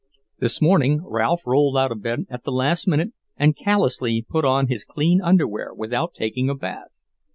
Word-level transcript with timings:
This 0.39 0.59
morning 0.63 1.05
Ralph 1.05 1.45
rolled 1.45 1.77
out 1.77 1.91
of 1.91 2.01
bed 2.01 2.25
at 2.27 2.43
the 2.43 2.51
last 2.51 2.87
minute 2.87 3.13
and 3.37 3.55
callously 3.55 4.25
put 4.27 4.43
on 4.45 4.65
his 4.65 4.83
clean 4.83 5.21
underwear 5.21 5.75
without 5.75 6.15
taking 6.15 6.49
a 6.49 6.55
bath. 6.55 6.87